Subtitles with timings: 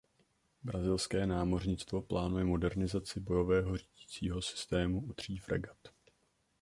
[0.63, 5.77] Brazilské námořnictvo plánuje modernizaci bojového řídícího systému u tří fregat.